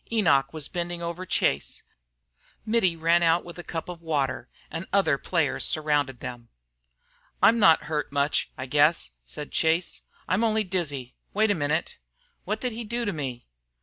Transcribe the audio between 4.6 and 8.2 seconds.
and other players surrounded them. "I'm not hurt